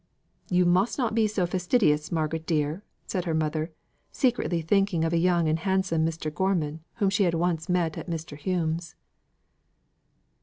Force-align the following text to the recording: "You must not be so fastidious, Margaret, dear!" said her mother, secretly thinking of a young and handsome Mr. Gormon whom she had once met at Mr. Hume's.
"You 0.49 0.65
must 0.65 0.97
not 0.97 1.13
be 1.13 1.27
so 1.27 1.45
fastidious, 1.45 2.11
Margaret, 2.11 2.47
dear!" 2.47 2.83
said 3.05 3.25
her 3.25 3.35
mother, 3.35 3.71
secretly 4.11 4.63
thinking 4.63 5.05
of 5.05 5.13
a 5.13 5.17
young 5.19 5.47
and 5.47 5.59
handsome 5.59 6.03
Mr. 6.03 6.33
Gormon 6.33 6.79
whom 6.95 7.11
she 7.11 7.21
had 7.25 7.35
once 7.35 7.69
met 7.69 7.99
at 7.99 8.09
Mr. 8.09 8.35
Hume's. 8.35 8.95